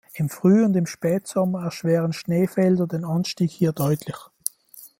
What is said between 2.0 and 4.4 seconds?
Schneefelder den Anstieg hier deutlich.